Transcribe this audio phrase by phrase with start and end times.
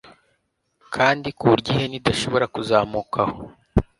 [0.95, 3.39] kandi ku buryo ihene idashobora kuzamuka aho